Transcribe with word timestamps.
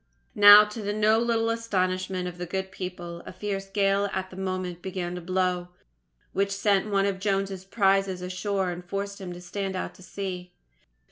Now, 0.33 0.63
to 0.63 0.81
the 0.81 0.93
no 0.93 1.19
little 1.19 1.51
astonishment 1.51 2.27
of 2.27 2.39
the 2.39 2.47
good 2.47 2.71
people, 2.71 3.21
a 3.27 3.31
fierce 3.31 3.67
gale 3.67 4.09
at 4.13 4.31
that 4.31 4.35
moment 4.35 4.81
began 4.81 5.13
to 5.13 5.21
blow, 5.21 5.67
which 6.33 6.49
sent 6.49 6.89
one 6.89 7.05
of 7.05 7.19
Jones's 7.19 7.63
prizes 7.65 8.23
ashore 8.23 8.71
and 8.71 8.83
forced 8.83 9.21
him 9.21 9.31
to 9.31 9.39
stand 9.39 9.75
out 9.75 9.93
to 9.93 10.01
sea. 10.01 10.53